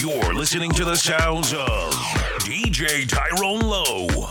You're 0.00 0.34
listening 0.34 0.72
to 0.72 0.84
the 0.84 0.96
sounds 0.96 1.52
of 1.54 1.92
DJ 2.44 3.08
Tyrone 3.08 3.60
Lowe. 3.60 4.30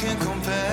can 0.00 0.16
compare. 0.16 0.69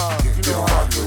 Uh, 0.00 0.16
you 0.22 0.52
know 0.52 0.64
how 0.68 0.97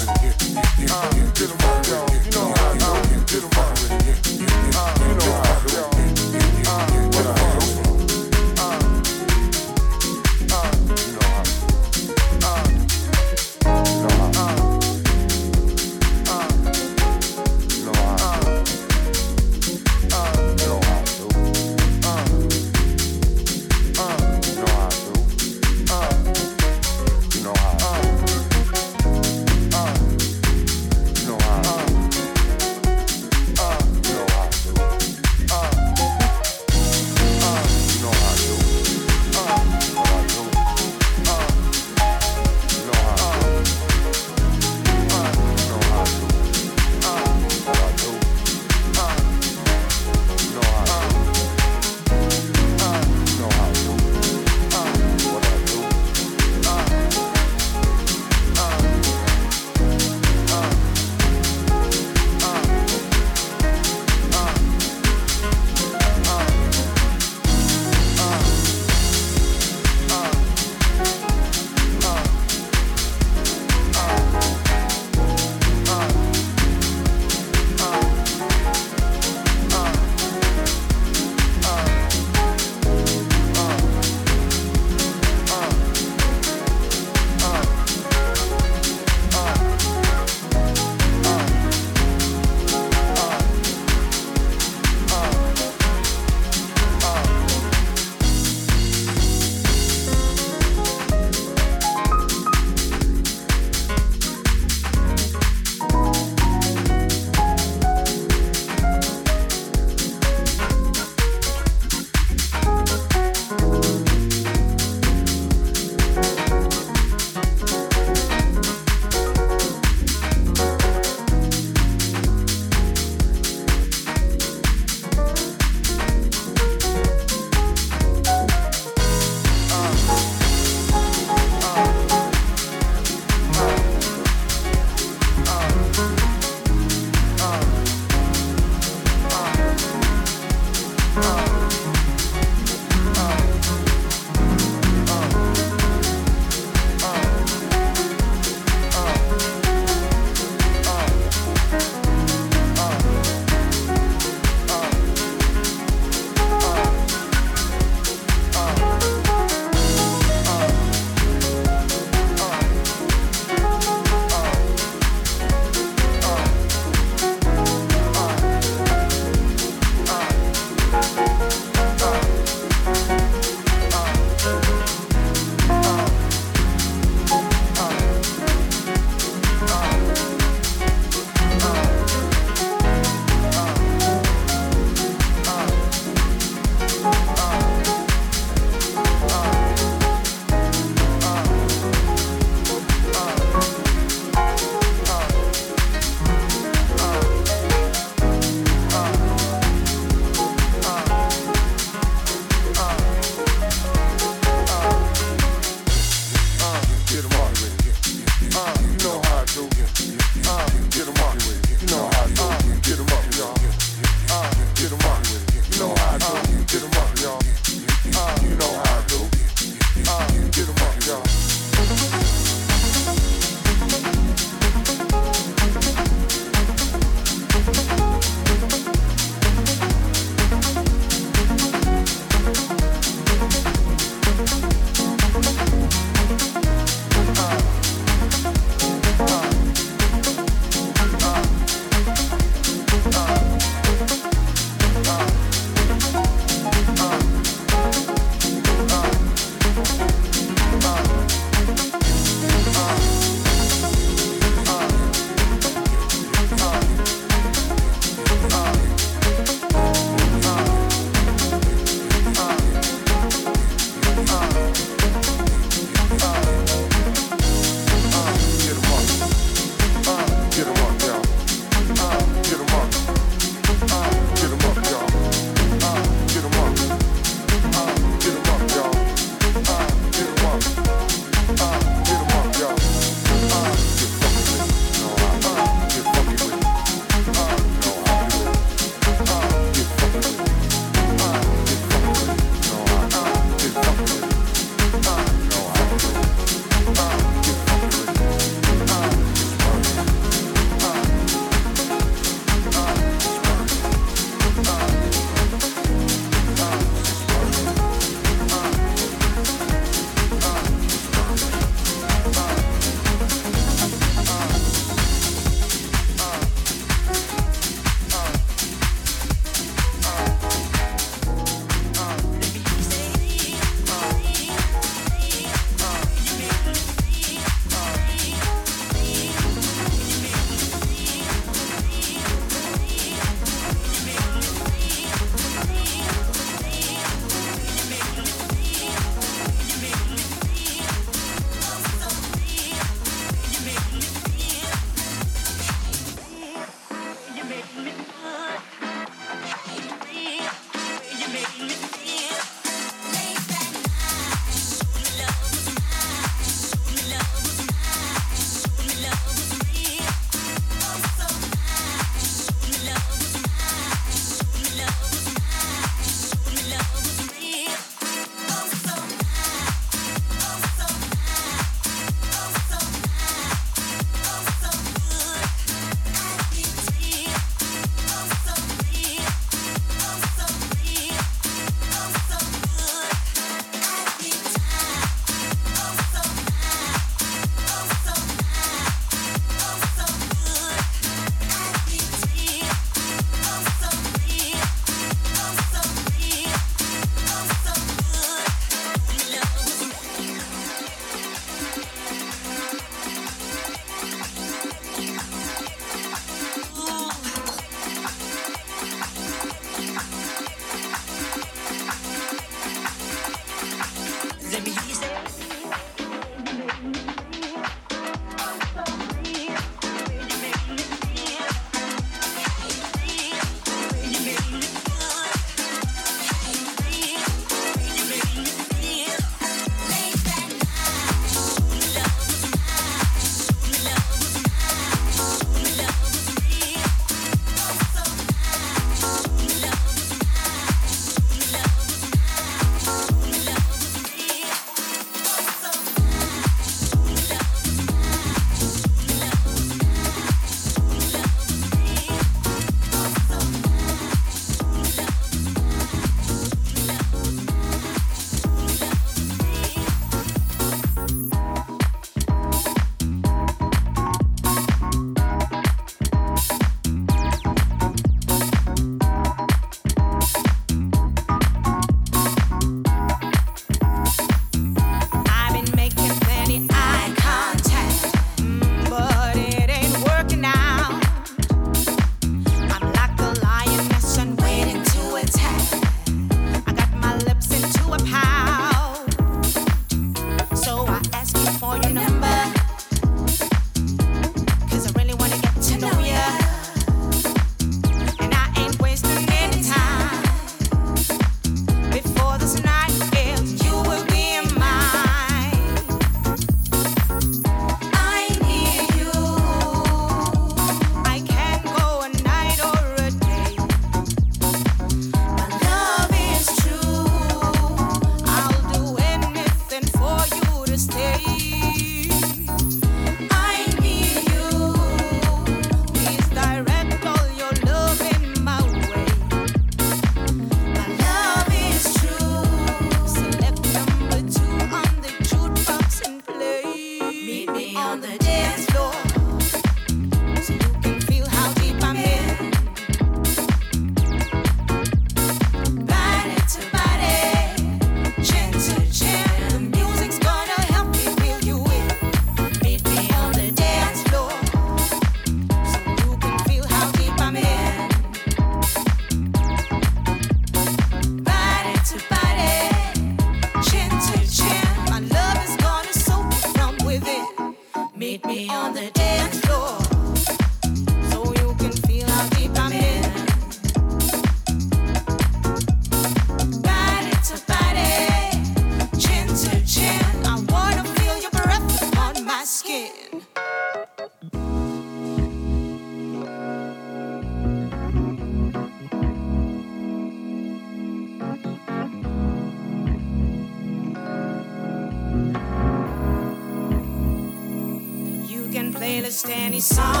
song. 599.61 600.00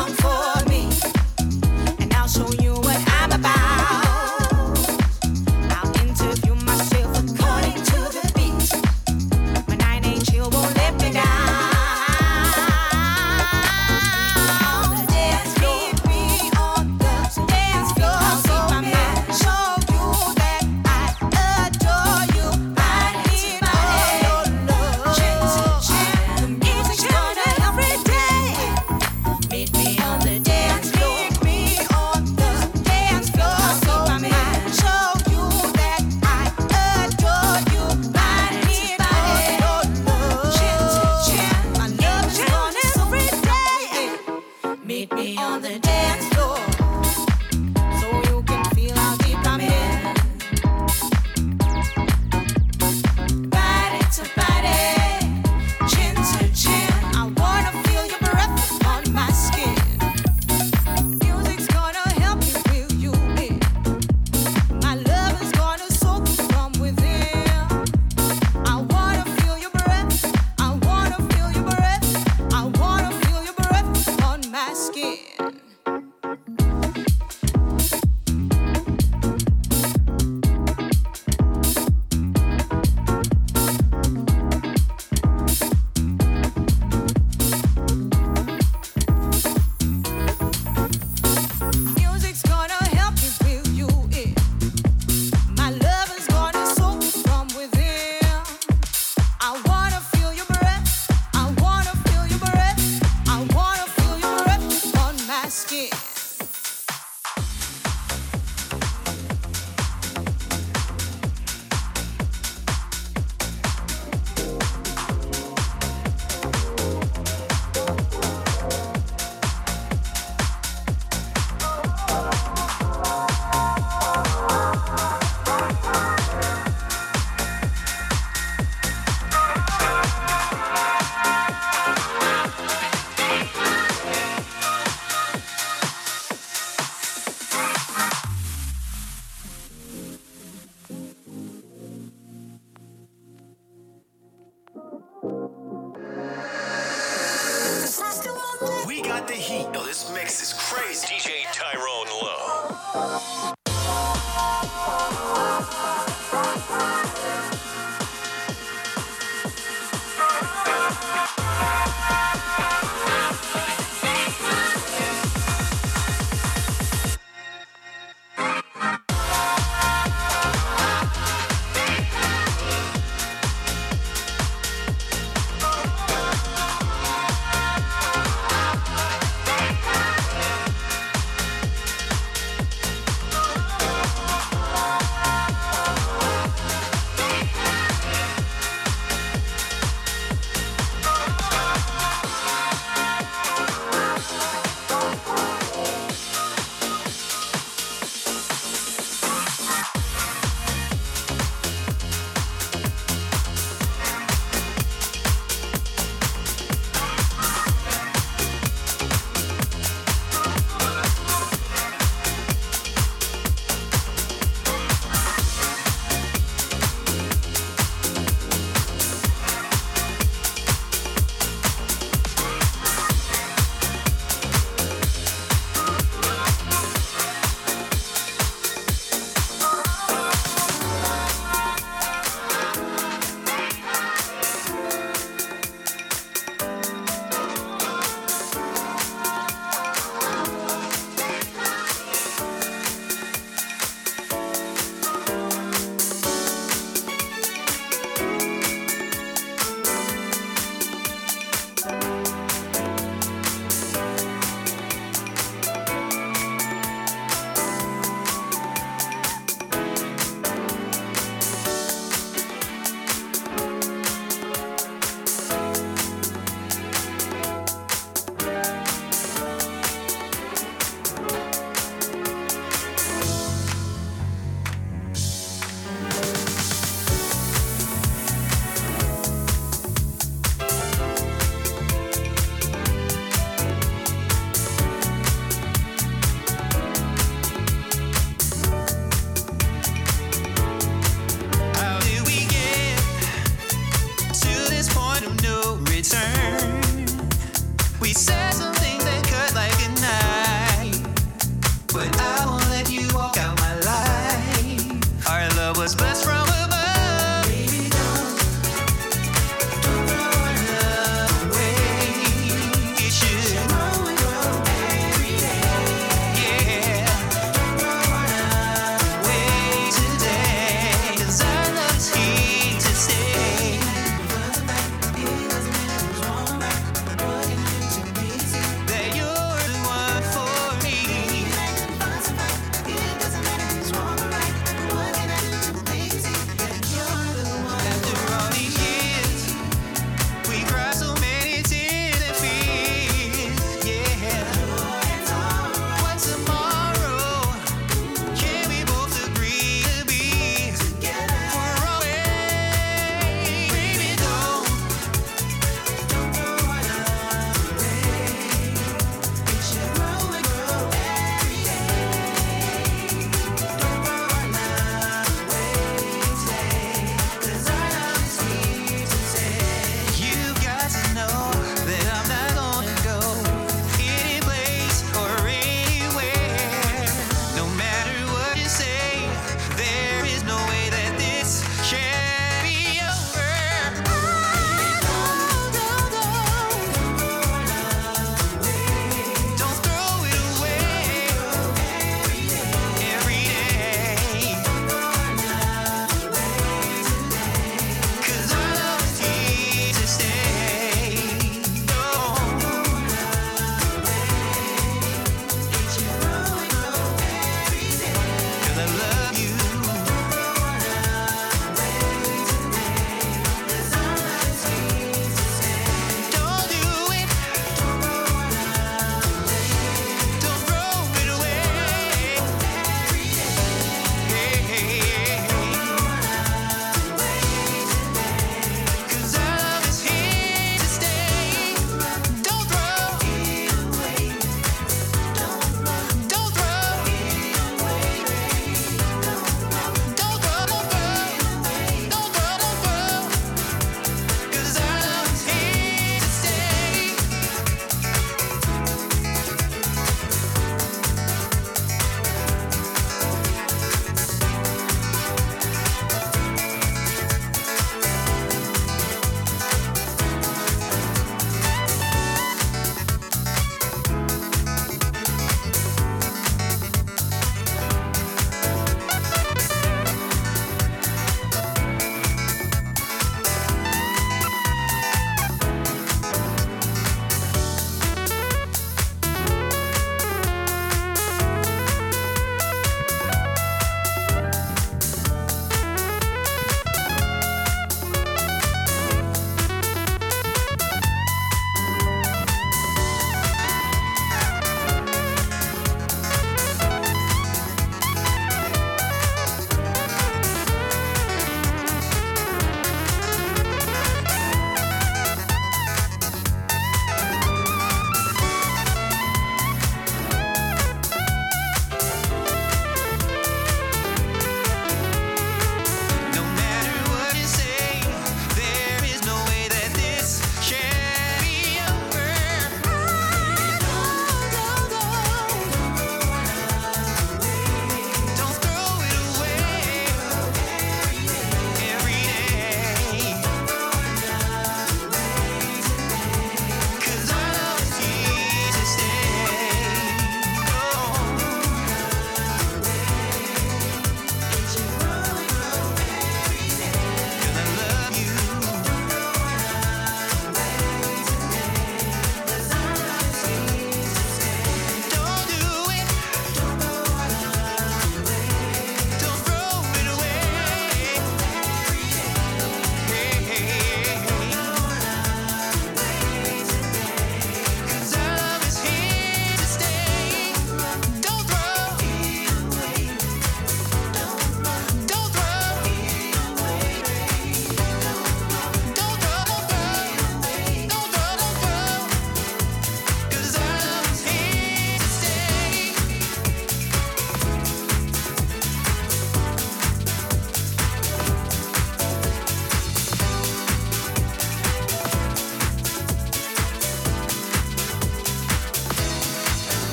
Praise 150.71 151.03
DJ 151.03 151.43
Tyrone 151.51 152.07
Lowe. 152.23 153.53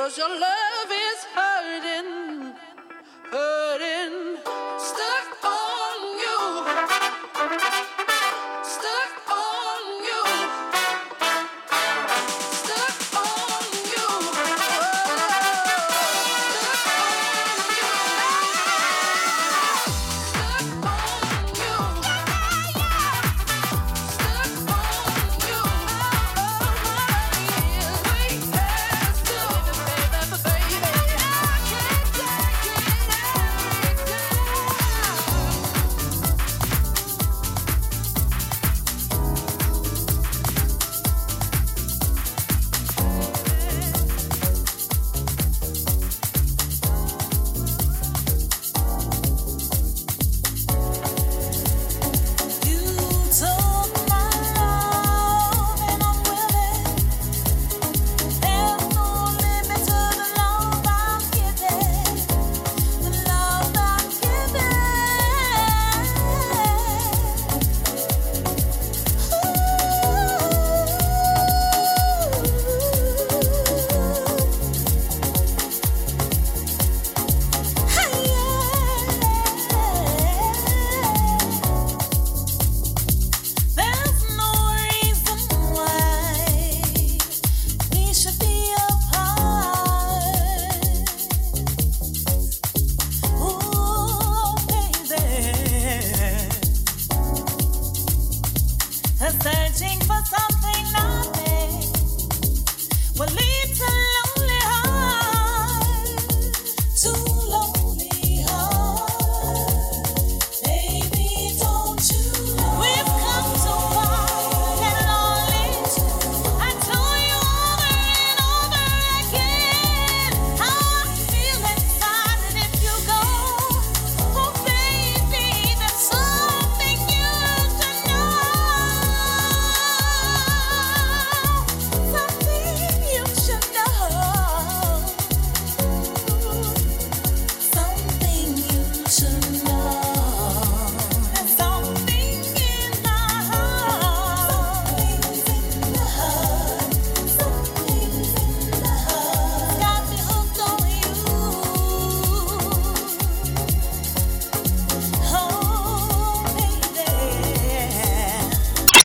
Cause 0.00 0.16
your 0.16 0.30
love 0.30 0.90
is 0.90 1.24
hurting. 1.34 2.19